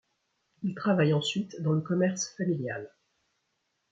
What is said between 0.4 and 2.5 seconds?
Il travaille ensuite dans le commerce